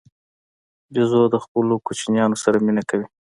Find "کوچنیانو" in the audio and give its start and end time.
1.85-2.37